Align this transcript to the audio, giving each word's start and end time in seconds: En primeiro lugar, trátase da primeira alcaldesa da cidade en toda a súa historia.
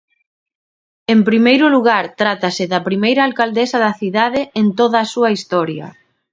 En 1.13 1.19
primeiro 1.29 1.65
lugar, 1.75 2.05
trátase 2.21 2.63
da 2.71 2.85
primeira 2.87 3.21
alcaldesa 3.27 3.77
da 3.85 3.91
cidade 4.01 4.41
en 4.61 4.67
toda 4.79 4.97
a 5.01 5.09
súa 5.13 5.29
historia. 5.35 5.87